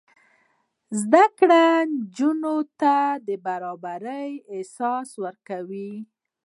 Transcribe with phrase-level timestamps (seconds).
[1.01, 1.63] زده کړه
[1.95, 2.95] نجونو ته
[3.27, 5.91] د برابرۍ احساس ورکوي.